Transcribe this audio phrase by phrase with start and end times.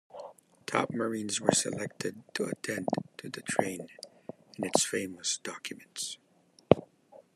[0.65, 3.81] Top Marines were selected to attend to the train
[4.55, 6.17] and its famous documents.